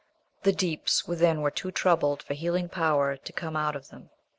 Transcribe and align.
The 0.41 0.51
deeps 0.51 1.07
within 1.07 1.41
were 1.41 1.51
too 1.51 1.69
troubled 1.69 2.23
for 2.23 2.33
healing 2.33 2.69
power 2.69 3.17
to 3.17 3.33
come 3.33 3.55
out 3.55 3.75
of 3.75 3.89
them. 3.89 4.09